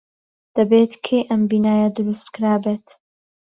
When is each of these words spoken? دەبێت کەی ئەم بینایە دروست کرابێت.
دەبێت 0.55 0.91
کەی 1.05 1.27
ئەم 1.29 1.41
بینایە 1.49 1.87
دروست 1.97 2.27
کرابێت. 2.35 2.85